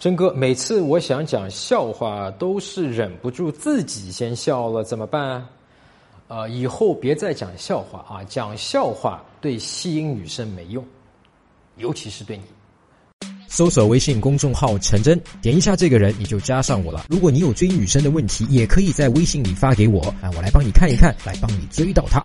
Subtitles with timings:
[0.00, 5.50] 真哥，每次我想讲笑话，都是忍不住自己先笑了，怎么办啊？
[6.28, 8.24] 呃，以后别再讲笑话啊！
[8.24, 10.82] 讲笑话对吸引女生没用，
[11.76, 12.44] 尤其是对你。
[13.46, 17.04] 搜索微信公众号“陈真”，点一下这个人，你就加上我了。
[17.10, 22.24] 如果你有追女生的问题，也可以在微信里发给我，啊，我来帮你看一看，来帮你追到她。